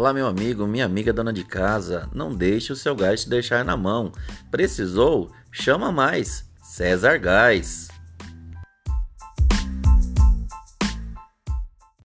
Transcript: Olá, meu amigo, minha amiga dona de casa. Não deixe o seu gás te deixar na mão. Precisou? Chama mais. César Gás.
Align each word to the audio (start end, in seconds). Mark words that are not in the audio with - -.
Olá, 0.00 0.14
meu 0.14 0.26
amigo, 0.26 0.66
minha 0.66 0.86
amiga 0.86 1.12
dona 1.12 1.30
de 1.30 1.44
casa. 1.44 2.08
Não 2.14 2.34
deixe 2.34 2.72
o 2.72 2.74
seu 2.74 2.96
gás 2.96 3.24
te 3.24 3.28
deixar 3.28 3.66
na 3.66 3.76
mão. 3.76 4.10
Precisou? 4.50 5.30
Chama 5.52 5.92
mais. 5.92 6.50
César 6.62 7.18
Gás. 7.18 7.88